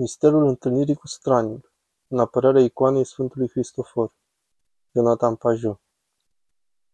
Misterul 0.00 0.46
întâlnirii 0.46 0.94
cu 0.94 1.06
straniul. 1.06 1.72
În 2.08 2.18
apărarea 2.18 2.62
icoanei 2.62 3.04
Sfântului 3.04 3.48
Hristofor. 3.48 4.14
Jonathan 4.94 5.36
Pajot. 5.36 5.80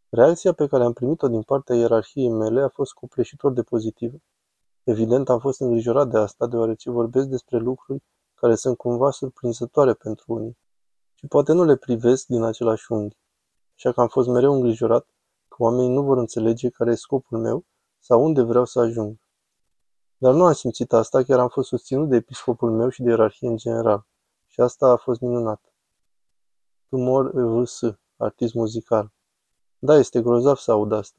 Reacția 0.09 0.53
pe 0.53 0.67
care 0.67 0.85
am 0.85 0.93
primit-o 0.93 1.29
din 1.29 1.43
partea 1.43 1.77
ierarhiei 1.77 2.29
mele 2.29 2.63
a 2.63 2.69
fost 2.69 2.93
copleșitor 2.93 3.53
de 3.53 3.63
pozitivă. 3.63 4.17
Evident, 4.85 5.29
am 5.29 5.39
fost 5.39 5.61
îngrijorat 5.61 6.09
de 6.09 6.19
asta, 6.19 6.47
deoarece 6.47 6.91
vorbesc 6.91 7.27
despre 7.27 7.59
lucruri 7.59 8.03
care 8.35 8.55
sunt 8.55 8.77
cumva 8.77 9.11
surprinzătoare 9.11 9.95
pentru 9.95 10.33
unii 10.33 10.59
și 11.15 11.27
poate 11.27 11.53
nu 11.53 11.65
le 11.65 11.77
privesc 11.77 12.27
din 12.27 12.43
același 12.43 12.93
unghi. 12.93 13.17
Așa 13.75 13.93
că 13.93 14.01
am 14.01 14.09
fost 14.09 14.29
mereu 14.29 14.53
îngrijorat 14.53 15.07
că 15.49 15.57
oamenii 15.63 15.95
nu 15.95 16.03
vor 16.03 16.19
înțelege 16.19 16.69
care 16.69 16.91
e 16.91 16.95
scopul 16.95 17.39
meu 17.39 17.65
sau 17.99 18.25
unde 18.25 18.43
vreau 18.43 18.65
să 18.65 18.81
ajung. 18.81 19.17
Dar 20.17 20.35
nu 20.35 20.45
am 20.45 20.53
simțit 20.53 20.93
asta, 20.93 21.23
chiar 21.23 21.39
am 21.39 21.49
fost 21.49 21.69
susținut 21.69 22.09
de 22.09 22.17
episcopul 22.17 22.71
meu 22.71 22.89
și 22.89 23.03
de 23.03 23.09
ierarhie 23.09 23.49
în 23.49 23.57
general. 23.57 24.07
Și 24.47 24.61
asta 24.61 24.89
a 24.89 24.97
fost 24.97 25.21
minunat. 25.21 25.75
Tumor 26.89 27.31
V.S. 27.33 27.81
artist 28.17 28.55
muzical. 28.55 29.13
Da, 29.79 29.95
este 29.95 30.23
grozav 30.23 30.57
să 30.57 30.73
aud 30.73 30.93
asta. 30.93 31.19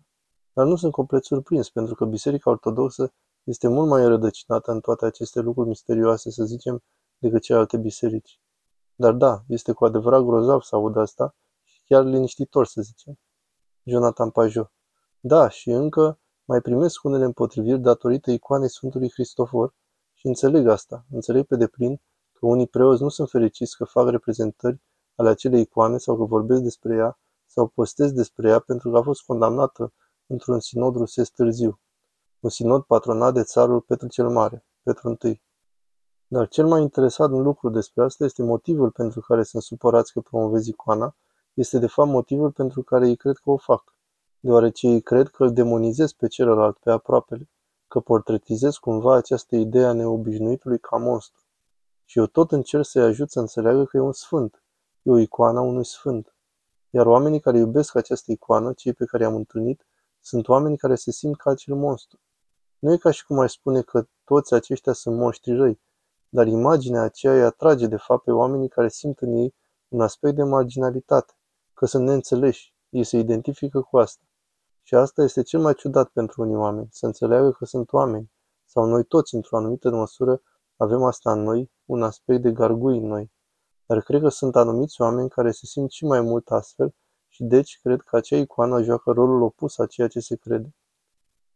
Dar 0.53 0.65
nu 0.65 0.75
sunt 0.75 0.91
complet 0.91 1.23
surprins, 1.23 1.69
pentru 1.69 1.95
că 1.95 2.05
Biserica 2.05 2.49
Ortodoxă 2.49 3.13
este 3.43 3.67
mult 3.67 3.89
mai 3.89 4.07
rădăcinată 4.07 4.71
în 4.71 4.79
toate 4.79 5.05
aceste 5.05 5.39
lucruri 5.39 5.67
misterioase, 5.67 6.31
să 6.31 6.43
zicem, 6.43 6.83
decât 7.17 7.41
celelalte 7.41 7.77
biserici. 7.77 8.39
Dar 8.95 9.13
da, 9.13 9.43
este 9.47 9.71
cu 9.71 9.85
adevărat 9.85 10.21
grozav 10.21 10.61
să 10.61 10.75
aud 10.75 10.97
asta 10.97 11.35
și 11.63 11.81
chiar 11.85 12.03
liniștitor, 12.03 12.65
să 12.65 12.81
zicem. 12.81 13.19
Jonathan 13.83 14.29
Pajot. 14.29 14.71
Da, 15.19 15.49
și 15.49 15.69
încă 15.69 16.19
mai 16.47 16.61
primesc 16.61 17.03
unele 17.03 17.25
împotriviri 17.25 17.79
datorită 17.79 18.31
icoanei 18.31 18.69
Sfântului 18.69 19.11
Hristofor 19.11 19.73
și 20.13 20.27
înțeleg 20.27 20.67
asta, 20.67 21.05
înțeleg 21.11 21.45
pe 21.45 21.55
deplin 21.55 22.01
că 22.31 22.45
unii 22.45 22.67
preoți 22.67 23.01
nu 23.01 23.09
sunt 23.09 23.29
fericiți 23.29 23.77
că 23.77 23.83
fac 23.83 24.09
reprezentări 24.09 24.81
ale 25.15 25.29
acelei 25.29 25.61
icoane 25.61 25.97
sau 25.97 26.17
că 26.17 26.23
vorbesc 26.23 26.61
despre 26.61 26.95
ea 26.95 27.19
sau 27.45 27.67
postez 27.67 28.11
despre 28.11 28.49
ea 28.49 28.59
pentru 28.59 28.91
că 28.91 28.97
a 28.97 29.01
fost 29.01 29.21
condamnată 29.21 29.93
într-un 30.27 30.59
sinod 30.59 30.95
rusesc 30.95 31.31
târziu, 31.33 31.79
un 32.39 32.49
sinod 32.49 32.83
patronat 32.83 33.33
de 33.33 33.43
țarul 33.43 33.81
Petru 33.81 34.07
cel 34.07 34.29
Mare, 34.29 34.65
Petru 34.83 35.17
I. 35.21 35.41
Dar 36.27 36.47
cel 36.47 36.67
mai 36.67 36.81
interesat 36.81 37.29
în 37.29 37.41
lucru 37.41 37.69
despre 37.69 38.03
asta 38.03 38.23
este 38.23 38.43
motivul 38.43 38.91
pentru 38.91 39.19
care 39.21 39.43
sunt 39.43 39.63
supărați 39.63 40.13
că 40.13 40.19
promovezi 40.19 40.69
icoana, 40.69 41.15
este 41.53 41.79
de 41.79 41.87
fapt 41.87 42.09
motivul 42.09 42.51
pentru 42.51 42.83
care 42.83 43.07
ei 43.07 43.15
cred 43.15 43.35
că 43.35 43.49
o 43.49 43.57
fac 43.57 43.94
deoarece 44.45 44.87
ei 44.87 45.01
cred 45.01 45.27
că 45.27 45.43
îl 45.43 45.53
demonizez 45.53 46.11
pe 46.11 46.27
celălalt, 46.27 46.77
pe 46.77 46.91
aproapele, 46.91 47.49
că 47.87 47.99
portretizez 47.99 48.75
cumva 48.75 49.15
această 49.15 49.55
idee 49.55 49.85
a 49.85 49.93
neobișnuitului 49.93 50.79
ca 50.79 50.97
monstru. 50.97 51.43
Și 52.03 52.19
eu 52.19 52.25
tot 52.25 52.51
încerc 52.51 52.85
să-i 52.85 53.01
ajut 53.01 53.31
să 53.31 53.39
înțeleagă 53.39 53.85
că 53.85 53.97
e 53.97 53.99
un 53.99 54.11
sfânt, 54.11 54.63
e 55.01 55.11
o 55.11 55.17
icoană 55.17 55.59
a 55.59 55.61
unui 55.61 55.85
sfânt. 55.85 56.35
Iar 56.89 57.05
oamenii 57.05 57.39
care 57.39 57.57
iubesc 57.57 57.95
această 57.95 58.31
icoană, 58.31 58.73
cei 58.73 58.93
pe 58.93 59.05
care 59.05 59.23
i-am 59.23 59.35
întâlnit, 59.35 59.85
sunt 60.19 60.47
oameni 60.47 60.77
care 60.77 60.95
se 60.95 61.11
simt 61.11 61.37
ca 61.37 61.49
acel 61.49 61.75
monstru. 61.75 62.19
Nu 62.79 62.93
e 62.93 62.97
ca 62.97 63.11
și 63.11 63.25
cum 63.25 63.39
aș 63.39 63.51
spune 63.51 63.81
că 63.81 64.07
toți 64.23 64.53
aceștia 64.53 64.93
sunt 64.93 65.17
monștri 65.17 65.55
răi, 65.55 65.79
dar 66.29 66.47
imaginea 66.47 67.01
aceea 67.01 67.33
îi 67.33 67.43
atrage 67.43 67.87
de 67.87 67.97
fapt 67.97 68.23
pe 68.23 68.31
oamenii 68.31 68.69
care 68.69 68.89
simt 68.89 69.19
în 69.19 69.33
ei 69.33 69.55
un 69.87 70.01
aspect 70.01 70.35
de 70.35 70.43
marginalitate, 70.43 71.33
că 71.73 71.85
sunt 71.85 72.05
neînțeleși, 72.05 72.73
ei 72.89 73.03
se 73.03 73.17
identifică 73.17 73.81
cu 73.81 73.97
asta. 73.97 74.23
Și 74.87 74.95
asta 74.95 75.23
este 75.23 75.41
cel 75.41 75.59
mai 75.59 75.73
ciudat 75.73 76.09
pentru 76.09 76.41
unii 76.41 76.55
oameni, 76.55 76.87
să 76.91 77.05
înțeleagă 77.05 77.51
că 77.51 77.65
sunt 77.65 77.93
oameni, 77.93 78.31
sau 78.65 78.85
noi 78.85 79.03
toți, 79.03 79.35
într-o 79.35 79.57
anumită 79.57 79.89
măsură, 79.89 80.41
avem 80.77 81.03
asta 81.03 81.31
în 81.31 81.43
noi, 81.43 81.71
un 81.85 82.03
aspect 82.03 82.41
de 82.41 82.51
gargui 82.51 82.97
în 82.97 83.07
noi. 83.07 83.31
Dar 83.85 84.01
cred 84.01 84.21
că 84.21 84.29
sunt 84.29 84.55
anumiți 84.55 85.01
oameni 85.01 85.29
care 85.29 85.51
se 85.51 85.65
simt 85.65 85.91
și 85.91 86.05
mai 86.05 86.21
mult 86.21 86.51
astfel 86.51 86.95
și 87.27 87.43
deci 87.43 87.79
cred 87.81 88.01
că 88.01 88.15
acea 88.15 88.37
icoană 88.37 88.81
joacă 88.81 89.11
rolul 89.11 89.41
opus 89.41 89.77
a 89.77 89.85
ceea 89.85 90.07
ce 90.07 90.19
se 90.19 90.35
crede. 90.35 90.75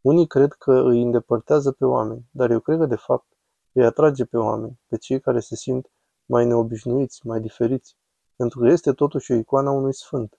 Unii 0.01 0.27
cred 0.27 0.53
că 0.53 0.73
îi 0.73 1.01
îndepărtează 1.01 1.71
pe 1.71 1.85
oameni, 1.85 2.29
dar 2.31 2.51
eu 2.51 2.59
cred 2.59 2.77
că 2.77 2.85
de 2.85 2.95
fapt 2.95 3.27
îi 3.71 3.85
atrage 3.85 4.25
pe 4.25 4.37
oameni, 4.37 4.79
pe 4.87 4.97
cei 4.97 5.19
care 5.19 5.39
se 5.39 5.55
simt 5.55 5.91
mai 6.25 6.45
neobișnuiți, 6.45 7.27
mai 7.27 7.39
diferiți, 7.39 7.97
pentru 8.35 8.59
că 8.59 8.67
este 8.67 8.93
totuși 8.93 9.31
o 9.31 9.35
icoană 9.35 9.69
a 9.69 9.71
unui 9.71 9.93
sfânt 9.93 10.38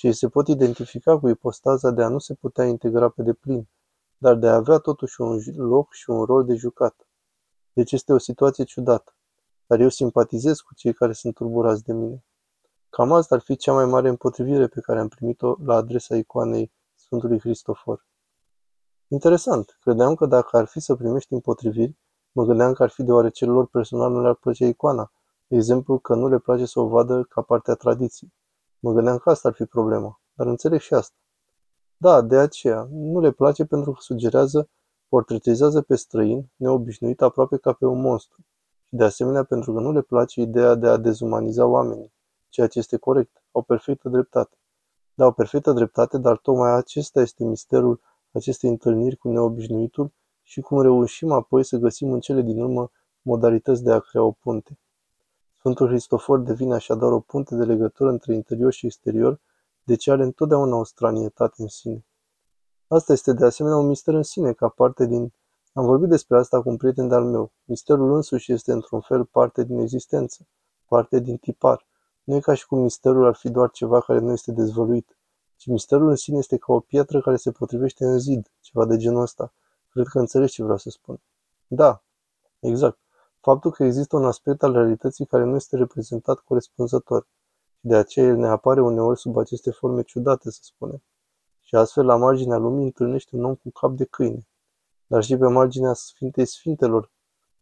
și 0.00 0.06
ei 0.06 0.12
se 0.12 0.28
pot 0.28 0.48
identifica 0.48 1.18
cu 1.18 1.28
ipostaza 1.28 1.90
de 1.90 2.02
a 2.02 2.08
nu 2.08 2.18
se 2.18 2.34
putea 2.34 2.64
integra 2.64 3.08
pe 3.08 3.22
deplin, 3.22 3.68
dar 4.18 4.34
de 4.34 4.48
a 4.48 4.54
avea 4.54 4.78
totuși 4.78 5.20
un 5.20 5.38
loc 5.56 5.92
și 5.92 6.10
un 6.10 6.24
rol 6.24 6.44
de 6.44 6.54
jucat. 6.54 7.08
Deci 7.72 7.92
este 7.92 8.12
o 8.12 8.18
situație 8.18 8.64
ciudată, 8.64 9.14
dar 9.66 9.80
eu 9.80 9.88
simpatizez 9.88 10.60
cu 10.60 10.74
cei 10.74 10.92
care 10.92 11.12
sunt 11.12 11.34
turburați 11.34 11.84
de 11.84 11.92
mine. 11.92 12.24
Cam 12.90 13.12
asta 13.12 13.34
ar 13.34 13.40
fi 13.40 13.56
cea 13.56 13.72
mai 13.72 13.84
mare 13.84 14.08
împotrivire 14.08 14.66
pe 14.66 14.80
care 14.80 15.00
am 15.00 15.08
primit-o 15.08 15.56
la 15.64 15.74
adresa 15.74 16.16
icoanei 16.16 16.72
Sfântului 16.94 17.38
Hristofor. 17.38 18.06
Interesant, 19.08 19.78
credeam 19.80 20.14
că 20.14 20.26
dacă 20.26 20.56
ar 20.56 20.66
fi 20.66 20.80
să 20.80 20.94
primești 20.94 21.32
împotriviri, 21.32 21.96
mă 22.32 22.44
gândeam 22.44 22.72
că 22.72 22.82
ar 22.82 22.90
fi 22.90 23.02
deoarece 23.02 23.44
lor 23.44 23.66
personal 23.66 24.12
nu 24.12 24.20
le-ar 24.20 24.34
plăcea 24.34 24.66
icoana, 24.66 25.12
de 25.46 25.56
exemplu 25.56 25.98
că 25.98 26.14
nu 26.14 26.28
le 26.28 26.38
place 26.38 26.64
să 26.64 26.80
o 26.80 26.86
vadă 26.86 27.22
ca 27.22 27.42
parte 27.42 27.70
a 27.70 27.74
tradiției. 27.74 28.32
Mă 28.80 28.92
gândeam 28.92 29.18
că 29.18 29.30
asta 29.30 29.48
ar 29.48 29.54
fi 29.54 29.64
problema, 29.64 30.20
dar 30.32 30.46
înțeleg 30.46 30.80
și 30.80 30.94
asta. 30.94 31.16
Da, 31.96 32.20
de 32.20 32.36
aceea, 32.36 32.88
nu 32.90 33.20
le 33.20 33.30
place 33.30 33.64
pentru 33.64 33.92
că 33.92 33.98
sugerează, 34.00 34.68
portretizează 35.08 35.80
pe 35.80 35.94
străin, 35.96 36.50
neobișnuit 36.56 37.22
aproape 37.22 37.56
ca 37.56 37.72
pe 37.72 37.86
un 37.86 38.00
monstru. 38.00 38.44
Și 38.84 38.94
de 38.94 39.04
asemenea 39.04 39.44
pentru 39.44 39.72
că 39.72 39.80
nu 39.80 39.92
le 39.92 40.00
place 40.00 40.40
ideea 40.40 40.74
de 40.74 40.86
a 40.86 40.96
dezumaniza 40.96 41.66
oamenii, 41.66 42.12
ceea 42.48 42.66
ce 42.66 42.78
este 42.78 42.96
corect, 42.96 43.42
au 43.52 43.62
perfectă 43.62 44.08
dreptate. 44.08 44.56
Da, 45.14 45.24
au 45.24 45.32
perfectă 45.32 45.72
dreptate, 45.72 46.18
dar 46.18 46.36
tocmai 46.36 46.70
acesta 46.76 47.20
este 47.20 47.44
misterul 47.44 48.00
acestei 48.32 48.70
întâlniri 48.70 49.16
cu 49.16 49.28
neobișnuitul 49.28 50.12
și 50.42 50.60
cum 50.60 50.80
reușim 50.80 51.30
apoi 51.30 51.64
să 51.64 51.76
găsim 51.76 52.12
în 52.12 52.20
cele 52.20 52.42
din 52.42 52.60
urmă 52.60 52.90
modalități 53.22 53.82
de 53.82 53.92
a 53.92 53.98
crea 53.98 54.22
o 54.22 54.30
punte. 54.30 54.78
Sfântul 55.60 55.86
Hristofor 55.86 56.38
devine 56.38 56.74
așadar 56.74 57.12
o 57.12 57.20
punte 57.20 57.54
de 57.54 57.64
legătură 57.64 58.10
între 58.10 58.34
interior 58.34 58.72
și 58.72 58.86
exterior, 58.86 59.40
deci 59.84 60.08
are 60.08 60.22
întotdeauna 60.22 60.76
o 60.76 60.84
stranietate 60.84 61.62
în 61.62 61.68
sine. 61.68 62.06
Asta 62.88 63.12
este 63.12 63.32
de 63.32 63.44
asemenea 63.44 63.78
un 63.78 63.86
mister 63.86 64.14
în 64.14 64.22
sine, 64.22 64.52
ca 64.52 64.68
parte 64.68 65.06
din... 65.06 65.32
Am 65.72 65.84
vorbit 65.84 66.08
despre 66.08 66.36
asta 66.38 66.62
cu 66.62 66.68
un 66.68 66.76
prieten 66.76 67.08
de-al 67.08 67.24
meu. 67.24 67.52
Misterul 67.64 68.14
însuși 68.14 68.52
este 68.52 68.72
într-un 68.72 69.00
fel 69.00 69.24
parte 69.24 69.64
din 69.64 69.78
existență, 69.78 70.46
parte 70.88 71.18
din 71.18 71.36
tipar. 71.36 71.86
Nu 72.24 72.34
e 72.34 72.40
ca 72.40 72.54
și 72.54 72.66
cum 72.66 72.78
misterul 72.78 73.26
ar 73.26 73.34
fi 73.34 73.50
doar 73.50 73.70
ceva 73.70 74.00
care 74.00 74.18
nu 74.18 74.32
este 74.32 74.52
dezvăluit, 74.52 75.18
ci 75.56 75.66
misterul 75.66 76.08
în 76.08 76.16
sine 76.16 76.38
este 76.38 76.56
ca 76.56 76.72
o 76.72 76.80
piatră 76.80 77.20
care 77.20 77.36
se 77.36 77.50
potrivește 77.50 78.04
în 78.04 78.18
zid, 78.18 78.52
ceva 78.60 78.86
de 78.86 78.96
genul 78.96 79.22
ăsta. 79.22 79.52
Cred 79.90 80.06
că 80.06 80.18
înțelegi 80.18 80.52
ce 80.52 80.62
vreau 80.62 80.78
să 80.78 80.90
spun. 80.90 81.20
Da, 81.66 82.02
exact 82.60 82.98
faptul 83.40 83.70
că 83.70 83.84
există 83.84 84.16
un 84.16 84.24
aspect 84.24 84.62
al 84.62 84.72
realității 84.72 85.26
care 85.26 85.44
nu 85.44 85.54
este 85.54 85.76
reprezentat 85.76 86.38
corespunzător 86.38 87.26
și 87.80 87.86
de 87.86 87.96
aceea 87.96 88.26
el 88.26 88.36
ne 88.36 88.48
apare 88.48 88.80
uneori 88.80 89.18
sub 89.18 89.36
aceste 89.36 89.70
forme 89.70 90.02
ciudate, 90.02 90.50
să 90.50 90.58
spunem. 90.62 91.02
Și 91.60 91.74
astfel, 91.74 92.04
la 92.06 92.16
marginea 92.16 92.56
lumii 92.56 92.84
întâlnește 92.84 93.36
un 93.36 93.44
om 93.44 93.54
cu 93.54 93.70
cap 93.70 93.92
de 93.92 94.04
câine, 94.04 94.48
dar 95.06 95.22
și 95.22 95.36
pe 95.36 95.46
marginea 95.46 95.92
Sfintei 95.92 96.46
Sfintelor 96.46 97.10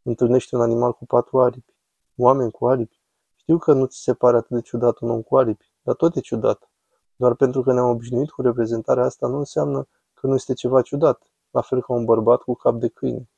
întâlnește 0.03 0.57
un 0.57 0.63
animal 0.63 0.93
cu 0.93 1.07
patru 1.07 1.41
aripi, 1.41 1.75
oameni 2.17 2.51
cu 2.51 2.69
aripi. 2.69 3.01
Știu 3.37 3.59
că 3.59 3.73
nu 3.73 3.87
ți 3.87 4.03
se 4.03 4.15
pare 4.15 4.37
atât 4.37 4.51
de 4.51 4.61
ciudat 4.61 4.99
un 4.99 5.11
om 5.11 5.23
cu 5.23 5.37
aripi, 5.37 5.73
dar 5.83 5.95
tot 5.95 6.17
e 6.17 6.21
ciudat. 6.21 6.71
Doar 7.17 7.35
pentru 7.35 7.63
că 7.63 7.73
ne-am 7.73 7.89
obișnuit 7.89 8.31
cu 8.31 8.43
reprezentarea 8.43 9.05
asta 9.05 9.27
nu 9.27 9.39
înseamnă 9.39 9.89
că 10.15 10.27
nu 10.27 10.35
este 10.35 10.55
ceva 10.55 10.83
ciudat, 10.83 11.23
la 11.51 11.61
fel 11.61 11.83
ca 11.83 11.93
un 11.93 12.05
bărbat 12.05 12.41
cu 12.41 12.55
cap 12.55 12.75
de 12.75 12.89
câine. 12.89 13.29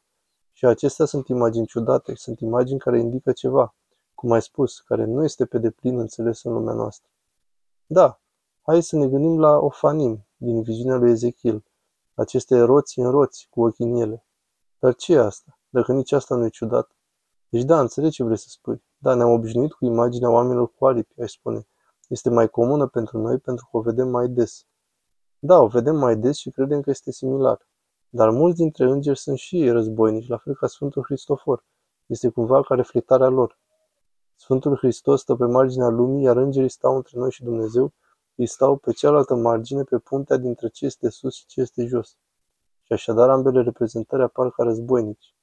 Și 0.60 0.66
acestea 0.66 1.04
sunt 1.04 1.28
imagini 1.28 1.66
ciudate, 1.66 2.14
sunt 2.14 2.40
imagini 2.40 2.78
care 2.78 2.98
indică 2.98 3.32
ceva, 3.32 3.74
cum 4.14 4.30
ai 4.30 4.42
spus, 4.42 4.80
care 4.80 5.04
nu 5.04 5.24
este 5.24 5.46
pe 5.46 5.58
deplin 5.58 5.98
înțeles 5.98 6.42
în 6.42 6.52
lumea 6.52 6.74
noastră. 6.74 7.10
Da, 7.86 8.20
hai 8.62 8.82
să 8.82 8.96
ne 8.96 9.08
gândim 9.08 9.38
la 9.38 9.56
Ofanim, 9.58 10.26
din 10.36 10.62
viziunea 10.62 10.96
lui 10.96 11.10
Ezechiel, 11.10 11.64
aceste 12.14 12.60
roți 12.60 12.98
în 12.98 13.10
roți, 13.10 13.46
cu 13.50 13.62
ochii 13.62 13.84
în 13.84 13.94
ele. 13.94 14.24
Dar 14.78 14.94
ce 14.94 15.12
e 15.12 15.18
asta? 15.18 15.58
Dacă 15.68 15.92
nici 15.92 16.12
asta 16.12 16.34
nu 16.34 16.44
e 16.44 16.48
ciudat. 16.48 16.96
Deci 17.48 17.64
da, 17.64 17.80
înțeleg 17.80 18.10
ce 18.10 18.24
vrei 18.24 18.38
să 18.38 18.46
spui. 18.48 18.84
Da, 18.98 19.14
ne-am 19.14 19.30
obișnuit 19.30 19.72
cu 19.72 19.84
imaginea 19.84 20.30
oamenilor 20.30 20.72
cu 20.74 20.86
aripi, 20.86 21.22
aș 21.22 21.32
spune. 21.32 21.66
Este 22.08 22.30
mai 22.30 22.48
comună 22.48 22.86
pentru 22.86 23.18
noi 23.18 23.38
pentru 23.38 23.68
că 23.70 23.76
o 23.76 23.80
vedem 23.80 24.08
mai 24.08 24.28
des. 24.28 24.66
Da, 25.38 25.58
o 25.60 25.66
vedem 25.66 25.96
mai 25.96 26.16
des 26.16 26.36
și 26.36 26.50
credem 26.50 26.80
că 26.80 26.90
este 26.90 27.12
similar. 27.12 27.68
Dar 28.12 28.30
mulți 28.30 28.56
dintre 28.56 28.84
îngeri 28.84 29.18
sunt 29.18 29.38
și 29.38 29.60
ei 29.62 29.70
războinici, 29.70 30.28
la 30.28 30.36
fel 30.36 30.54
ca 30.54 30.66
Sfântul 30.66 31.02
Hristofor. 31.02 31.64
Este 32.06 32.28
cumva 32.28 32.62
ca 32.62 32.74
reflectarea 32.74 33.28
lor. 33.28 33.58
Sfântul 34.34 34.76
Hristos 34.76 35.20
stă 35.20 35.34
pe 35.34 35.44
marginea 35.44 35.88
lumii, 35.88 36.24
iar 36.24 36.36
îngerii 36.36 36.68
stau 36.68 36.96
între 36.96 37.18
noi 37.18 37.30
și 37.30 37.42
Dumnezeu, 37.42 37.92
îi 38.34 38.46
stau 38.46 38.76
pe 38.76 38.92
cealaltă 38.92 39.34
margine, 39.34 39.82
pe 39.82 39.98
puntea 39.98 40.36
dintre 40.36 40.68
ce 40.68 40.84
este 40.86 41.08
sus 41.08 41.34
și 41.34 41.46
ce 41.46 41.60
este 41.60 41.86
jos. 41.86 42.16
Și 42.82 42.92
așadar 42.92 43.28
ambele 43.28 43.62
reprezentări 43.62 44.22
apar 44.22 44.50
ca 44.50 44.62
războinici. 44.62 45.34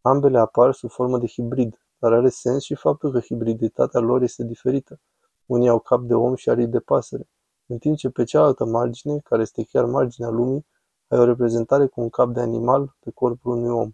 Ambele 0.00 0.38
apar 0.38 0.72
sub 0.72 0.90
formă 0.90 1.18
de 1.18 1.26
hibrid, 1.26 1.86
dar 1.98 2.12
are 2.12 2.28
sens 2.28 2.62
și 2.62 2.74
faptul 2.74 3.12
că 3.12 3.20
hibriditatea 3.20 4.00
lor 4.00 4.22
este 4.22 4.44
diferită. 4.44 5.00
Unii 5.46 5.68
au 5.68 5.78
cap 5.78 6.00
de 6.00 6.14
om 6.14 6.34
și 6.34 6.50
aripi 6.50 6.70
de 6.70 6.80
pasăre, 6.80 7.28
în 7.66 7.78
timp 7.78 7.96
ce 7.96 8.10
pe 8.10 8.24
cealaltă 8.24 8.64
margine, 8.64 9.18
care 9.18 9.42
este 9.42 9.64
chiar 9.64 9.84
marginea 9.84 10.30
lumii, 10.30 10.66
ai 11.10 11.18
o 11.18 11.24
reprezentare 11.24 11.86
cu 11.86 12.00
un 12.00 12.08
cap 12.08 12.28
de 12.28 12.40
animal 12.40 12.96
pe 13.00 13.10
corpul 13.10 13.52
unui 13.52 13.68
om. 13.68 13.92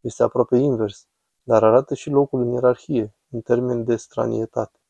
Este 0.00 0.22
aproape 0.22 0.56
invers, 0.56 1.06
dar 1.42 1.64
arată 1.64 1.94
și 1.94 2.10
locul 2.10 2.40
în 2.40 2.52
ierarhie, 2.52 3.16
în 3.30 3.40
termeni 3.40 3.84
de 3.84 3.96
stranietate. 3.96 4.81